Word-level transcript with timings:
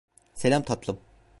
Selam 0.35 0.63
tatlım. 0.63 0.99